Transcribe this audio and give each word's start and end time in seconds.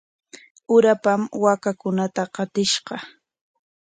Urapam 0.75 1.21
waakakunata 1.43 2.23
qatishqa. 2.35 2.95